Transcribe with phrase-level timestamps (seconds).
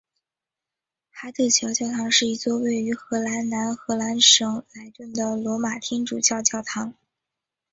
[1.11, 6.95] 哈特桥教堂是一座位于荷兰南荷兰省莱顿的罗马天主教教堂。